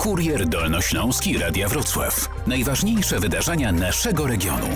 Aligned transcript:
Kurier 0.00 0.48
Dolnośląski 0.48 1.38
Radia 1.38 1.68
Wrocław. 1.68 2.28
Najważniejsze 2.46 3.18
wydarzenia 3.18 3.72
naszego 3.72 4.26
regionu. 4.26 4.66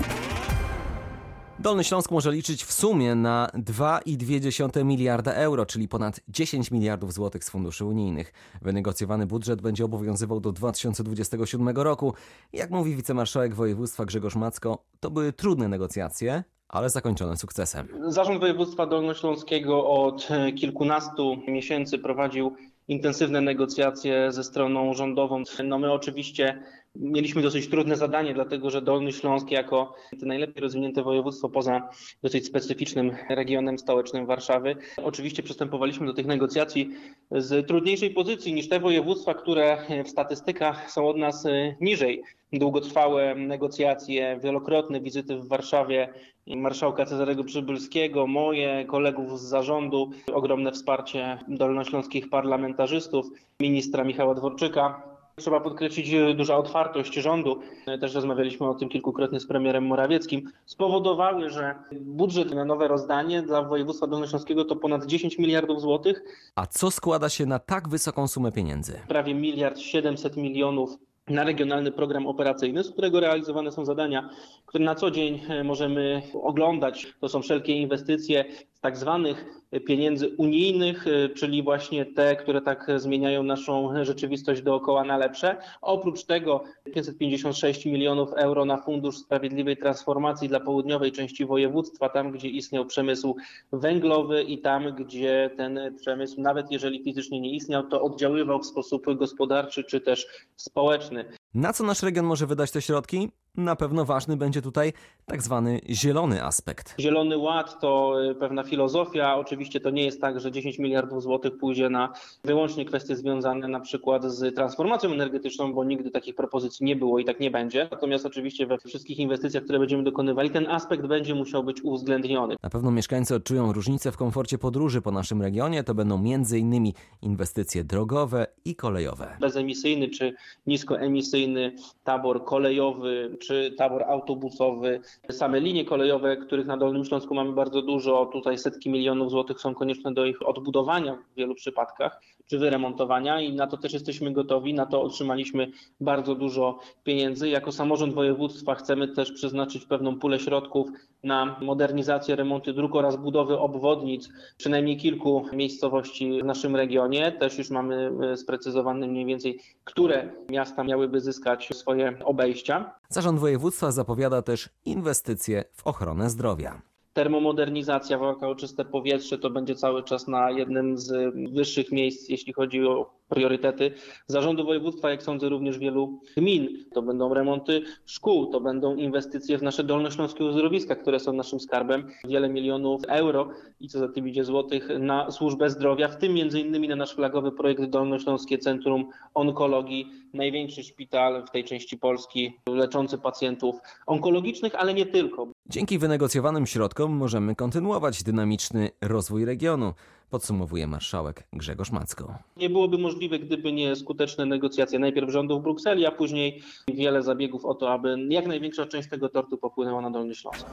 Dolny 1.59 1.83
Śląsk 1.83 2.11
może 2.11 2.31
liczyć 2.31 2.63
w 2.63 2.73
sumie 2.73 3.15
na 3.15 3.49
2,2 3.53 4.85
miliarda 4.85 5.33
euro, 5.33 5.65
czyli 5.65 5.87
ponad 5.87 6.19
10 6.27 6.71
miliardów 6.71 7.13
złotych 7.13 7.43
z 7.43 7.49
funduszy 7.49 7.85
unijnych. 7.85 8.33
Wynegocjowany 8.61 9.25
budżet 9.25 9.61
będzie 9.61 9.85
obowiązywał 9.85 10.39
do 10.39 10.51
2027 10.51 11.69
roku. 11.69 12.13
Jak 12.53 12.71
mówi 12.71 12.95
wicemarszałek 12.95 13.55
województwa 13.55 14.05
Grzegorz 14.05 14.35
Macko, 14.35 14.83
to 14.99 15.11
były 15.11 15.33
trudne 15.33 15.67
negocjacje, 15.67 16.43
ale 16.67 16.89
zakończone 16.89 17.37
sukcesem. 17.37 17.87
Zarząd 18.07 18.39
Województwa 18.39 18.85
Dolnośląskiego 18.85 19.89
od 19.89 20.27
kilkunastu 20.55 21.37
miesięcy 21.47 21.99
prowadził 21.99 22.55
intensywne 22.87 23.41
negocjacje 23.41 24.31
ze 24.31 24.43
stroną 24.43 24.93
rządową. 24.93 25.43
No 25.63 25.79
my 25.79 25.91
oczywiście 25.91 26.63
mieliśmy 26.95 27.41
dosyć 27.41 27.67
trudne 27.67 27.95
zadanie, 27.95 28.33
dlatego 28.33 28.69
że 28.69 28.81
Dolny 28.81 29.11
Śląsk 29.11 29.51
jako 29.51 29.95
najlepiej 30.21 30.61
rozwinięte 30.63 31.03
województwo 31.03 31.49
poza 31.49 31.89
dosyć 32.23 32.45
specyficznym 32.45 33.11
regionem 33.29 33.79
stołecznym 33.79 34.25
Warszawy, 34.25 34.75
oczywiście 35.03 35.43
przystępowaliśmy 35.43 36.07
do 36.07 36.13
tych 36.13 36.25
negocjacji 36.25 36.89
z 37.31 37.67
trudniejszej 37.67 38.09
pozycji 38.09 38.53
niż 38.53 38.69
te 38.69 38.79
województwa, 38.79 39.33
które 39.33 39.77
w 40.05 40.09
statystykach 40.09 40.91
są 40.91 41.07
od 41.07 41.17
nas 41.17 41.47
niżej. 41.81 42.23
Długotrwałe 42.53 43.35
negocjacje, 43.35 44.39
wielokrotne 44.43 45.01
wizyty 45.01 45.35
w 45.35 45.47
Warszawie 45.47 46.13
marszałka 46.47 47.05
Cezarego 47.05 47.43
Przybylskiego, 47.43 48.27
moje, 48.27 48.85
kolegów 48.85 49.39
z 49.39 49.43
zarządu, 49.43 50.11
ogromne 50.33 50.71
wsparcie 50.71 51.39
dolnośląskich 51.47 52.29
parlamentarzystów, 52.75 53.25
ministra 53.59 54.03
Michała 54.03 54.35
Dworczyka. 54.35 55.01
Trzeba 55.35 55.59
podkreślić 55.59 56.11
duża 56.35 56.57
otwartość 56.57 57.13
rządu, 57.13 57.59
też 58.01 58.13
rozmawialiśmy 58.15 58.69
o 58.69 58.73
tym 58.73 58.89
kilkukrotnie 58.89 59.39
z 59.39 59.47
premierem 59.47 59.85
Morawieckim, 59.87 60.51
spowodowały, 60.65 61.49
że 61.49 61.75
budżet 62.01 62.53
na 62.53 62.65
nowe 62.65 62.87
rozdanie 62.87 63.41
dla 63.41 63.61
województwa 63.61 64.07
dolnośląskiego 64.07 64.65
to 64.65 64.75
ponad 64.75 65.05
10 65.05 65.37
miliardów 65.37 65.81
złotych. 65.81 66.23
A 66.55 66.65
co 66.65 66.91
składa 66.91 67.29
się 67.29 67.45
na 67.45 67.59
tak 67.59 67.89
wysoką 67.89 68.27
sumę 68.27 68.51
pieniędzy? 68.51 68.99
Prawie 69.07 69.33
miliard 69.33 69.79
700 69.79 70.37
milionów 70.37 70.89
na 71.27 71.43
regionalny 71.43 71.91
program 71.91 72.27
operacyjny, 72.27 72.83
z 72.83 72.91
którego 72.91 73.19
realizowane 73.19 73.71
są 73.71 73.85
zadania, 73.85 74.29
które 74.65 74.83
na 74.83 74.95
co 74.95 75.11
dzień 75.11 75.41
możemy 75.63 76.21
oglądać. 76.43 77.13
To 77.21 77.29
są 77.29 77.41
wszelkie 77.41 77.73
inwestycje 77.73 78.45
tak 78.85 78.97
zwanych 78.97 79.45
pieniędzy 79.87 80.29
unijnych, 80.37 81.05
czyli 81.35 81.63
właśnie 81.63 82.05
te, 82.05 82.35
które 82.35 82.61
tak 82.61 82.87
zmieniają 82.97 83.43
naszą 83.43 84.05
rzeczywistość 84.05 84.61
dookoła 84.61 85.03
na 85.03 85.17
lepsze. 85.17 85.57
Oprócz 85.81 86.23
tego 86.23 86.63
556 86.93 87.85
milionów 87.85 88.33
euro 88.33 88.65
na 88.65 88.77
Fundusz 88.77 89.17
Sprawiedliwej 89.17 89.77
Transformacji 89.77 90.49
dla 90.49 90.59
południowej 90.59 91.11
części 91.11 91.45
województwa, 91.45 92.09
tam 92.09 92.31
gdzie 92.31 92.49
istniał 92.49 92.85
przemysł 92.85 93.35
węglowy 93.71 94.43
i 94.43 94.61
tam 94.61 94.95
gdzie 94.95 95.49
ten 95.57 95.79
przemysł, 96.01 96.41
nawet 96.41 96.71
jeżeli 96.71 97.03
fizycznie 97.03 97.41
nie 97.41 97.51
istniał, 97.55 97.83
to 97.83 98.01
oddziaływał 98.01 98.59
w 98.59 98.65
sposób 98.65 99.05
gospodarczy 99.15 99.83
czy 99.83 100.01
też 100.01 100.27
społeczny. 100.55 101.25
Na 101.53 101.73
co 101.73 101.83
nasz 101.83 102.03
region 102.03 102.25
może 102.25 102.47
wydać 102.47 102.71
te 102.71 102.81
środki? 102.81 103.29
Na 103.57 103.75
pewno 103.75 104.05
ważny 104.05 104.37
będzie 104.37 104.61
tutaj 104.61 104.93
tak 105.25 105.41
zwany 105.41 105.81
zielony 105.89 106.43
aspekt. 106.43 106.95
Zielony 106.99 107.37
Ład 107.37 107.79
to 107.79 108.15
pewna 108.39 108.63
filozofia. 108.63 109.35
Oczywiście 109.35 109.79
to 109.79 109.89
nie 109.89 110.05
jest 110.05 110.21
tak, 110.21 110.39
że 110.39 110.51
10 110.51 110.79
miliardów 110.79 111.23
złotych 111.23 111.57
pójdzie 111.57 111.89
na 111.89 112.13
wyłącznie 112.43 112.85
kwestie 112.85 113.15
związane 113.15 113.67
na 113.67 113.79
przykład 113.79 114.23
z 114.23 114.55
transformacją 114.55 115.11
energetyczną, 115.11 115.73
bo 115.73 115.83
nigdy 115.83 116.11
takich 116.11 116.35
propozycji 116.35 116.85
nie 116.85 116.95
było 116.95 117.19
i 117.19 117.25
tak 117.25 117.39
nie 117.39 117.51
będzie. 117.51 117.87
Natomiast 117.91 118.25
oczywiście 118.25 118.67
we 118.67 118.77
wszystkich 118.77 119.19
inwestycjach, 119.19 119.63
które 119.63 119.79
będziemy 119.79 120.03
dokonywali, 120.03 120.49
ten 120.49 120.67
aspekt 120.67 121.05
będzie 121.05 121.35
musiał 121.35 121.63
być 121.63 121.81
uwzględniony. 121.81 122.55
Na 122.63 122.69
pewno 122.69 122.91
mieszkańcy 122.91 123.35
odczują 123.35 123.73
różnicę 123.73 124.11
w 124.11 124.17
komforcie 124.17 124.57
podróży 124.57 125.01
po 125.01 125.11
naszym 125.11 125.41
regionie. 125.41 125.83
To 125.83 125.95
będą 125.95 126.15
m.in. 126.15 126.91
inwestycje 127.21 127.83
drogowe 127.83 128.47
i 128.65 128.75
kolejowe. 128.75 129.37
Bezemisyjny 129.39 130.09
czy 130.09 130.33
niskoemisyjny 130.67 131.75
tabor 132.03 132.45
kolejowy 132.45 133.37
czy 133.47 133.73
tabor 133.77 134.03
autobusowy, 134.03 135.01
same 135.31 135.59
linie 135.59 135.85
kolejowe, 135.85 136.37
których 136.37 136.65
na 136.65 136.77
Dolnym 136.77 137.05
Śląsku 137.05 137.35
mamy 137.35 137.51
bardzo 137.51 137.81
dużo, 137.81 138.25
tutaj 138.25 138.57
setki 138.57 138.89
milionów 138.89 139.31
złotych 139.31 139.59
są 139.61 139.75
konieczne 139.75 140.13
do 140.13 140.25
ich 140.25 140.47
odbudowania 140.47 141.17
w 141.33 141.35
wielu 141.37 141.55
przypadkach, 141.55 142.21
czy 142.49 142.59
wyremontowania 142.59 143.41
i 143.41 143.53
na 143.53 143.67
to 143.67 143.77
też 143.77 143.93
jesteśmy 143.93 144.31
gotowi, 144.31 144.73
na 144.73 144.85
to 144.85 145.01
otrzymaliśmy 145.01 145.71
bardzo 145.99 146.35
dużo 146.35 146.79
pieniędzy. 147.03 147.49
Jako 147.49 147.71
samorząd 147.71 148.13
województwa 148.13 148.75
chcemy 148.75 149.07
też 149.07 149.31
przeznaczyć 149.31 149.85
pewną 149.85 150.19
pulę 150.19 150.39
środków 150.39 150.87
na 151.23 151.55
modernizację, 151.61 152.35
remonty 152.35 152.73
dróg 152.73 152.95
oraz 152.95 153.15
budowy 153.15 153.59
obwodnic 153.59 154.29
przynajmniej 154.57 154.97
kilku 154.97 155.45
miejscowości 155.53 156.41
w 156.41 156.45
naszym 156.45 156.75
regionie. 156.75 157.31
Też 157.31 157.57
już 157.57 157.69
mamy 157.69 158.11
sprecyzowane 158.37 159.07
mniej 159.07 159.25
więcej, 159.25 159.59
które 159.83 160.29
miasta 160.49 160.83
miałyby 160.83 161.21
zyskać 161.21 161.69
swoje 161.73 162.17
obejścia. 162.25 162.91
Zarząd 163.09 163.34
województwa 163.39 163.91
zapowiada 163.91 164.41
też 164.41 164.69
inwestycje 164.85 165.63
w 165.73 165.87
ochronę 165.87 166.29
zdrowia. 166.29 166.81
Termomodernizacja, 167.15 168.17
walka 168.17 168.47
o 168.47 168.55
czyste 168.55 168.85
powietrze 168.85 169.37
to 169.37 169.49
będzie 169.49 169.75
cały 169.75 170.03
czas 170.03 170.27
na 170.27 170.51
jednym 170.51 170.97
z 170.97 171.33
wyższych 171.53 171.91
miejsc, 171.91 172.29
jeśli 172.29 172.53
chodzi 172.53 172.87
o 172.87 173.15
priorytety 173.29 173.91
zarządu 174.27 174.65
województwa, 174.65 175.09
jak 175.09 175.23
sądzę 175.23 175.49
również 175.49 175.79
wielu 175.79 176.19
gmin. 176.37 176.85
To 176.93 177.01
będą 177.01 177.33
remonty 177.33 177.81
szkół, 178.05 178.45
to 178.45 178.61
będą 178.61 178.95
inwestycje 178.95 179.57
w 179.57 179.63
nasze 179.63 179.83
dolnośląskie 179.83 180.43
uzdrowiska, 180.45 180.95
które 180.95 181.19
są 181.19 181.33
naszym 181.33 181.59
skarbem. 181.59 182.07
Wiele 182.27 182.49
milionów 182.49 183.01
euro 183.07 183.49
i 183.79 183.87
co 183.87 183.99
za 183.99 184.07
tym 184.07 184.27
idzie 184.27 184.43
złotych 184.43 184.89
na 184.99 185.31
służbę 185.31 185.69
zdrowia, 185.69 186.07
w 186.07 186.17
tym 186.17 186.33
między 186.33 186.59
innymi 186.59 186.87
na 186.87 186.95
nasz 186.95 187.15
flagowy 187.15 187.51
projekt 187.51 187.83
Dolnośląskie 187.83 188.57
Centrum 188.57 189.09
Onkologii, 189.33 190.11
największy 190.33 190.83
szpital 190.83 191.45
w 191.47 191.51
tej 191.51 191.63
części 191.63 191.97
Polski 191.97 192.53
leczący 192.69 193.17
pacjentów 193.17 193.75
onkologicznych, 194.07 194.75
ale 194.75 194.93
nie 194.93 195.05
tylko. 195.05 195.54
Dzięki 195.69 195.99
wynegocjowanym 195.99 196.67
środkom 196.67 197.11
możemy 197.11 197.55
kontynuować 197.55 198.23
dynamiczny 198.23 198.89
rozwój 199.01 199.45
regionu, 199.45 199.93
podsumowuje 200.29 200.87
marszałek 200.87 201.43
Grzegorz 201.53 201.91
Macko. 201.91 202.33
Nie 202.57 202.69
byłoby 202.69 202.97
możliwe, 202.97 203.39
gdyby 203.39 203.71
nie 203.71 203.95
skuteczne 203.95 204.45
negocjacje 204.45 204.99
najpierw 204.99 205.31
rządu 205.31 205.59
w 205.59 205.63
Brukseli, 205.63 206.05
a 206.05 206.11
później 206.11 206.61
wiele 206.87 207.23
zabiegów 207.23 207.65
o 207.65 207.73
to, 207.73 207.93
aby 207.93 208.17
jak 208.29 208.47
największa 208.47 208.85
część 208.85 209.09
tego 209.09 209.29
tortu 209.29 209.57
popłynęła 209.57 210.01
na 210.01 210.11
Dolny 210.11 210.35
Śląsk. 210.35 210.65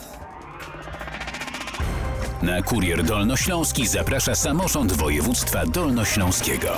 Na 2.43 2.63
Kurier 2.63 3.05
Dolnośląski 3.05 3.87
zaprasza 3.87 4.35
samorząd 4.35 4.93
województwa 4.93 5.67
dolnośląskiego. 5.67 6.69